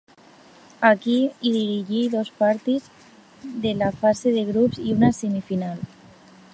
[0.87, 2.89] Aquí hi dirigí dos partits
[3.67, 5.87] de la fase de grups i una semifinal.